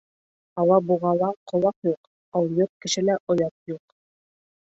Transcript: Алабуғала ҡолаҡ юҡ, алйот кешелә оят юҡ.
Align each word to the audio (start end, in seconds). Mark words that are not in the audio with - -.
Алабуғала 0.61 1.29
ҡолаҡ 1.51 1.77
юҡ, 1.89 2.09
алйот 2.41 2.73
кешелә 2.87 3.19
оят 3.35 3.55
юҡ. 3.75 3.81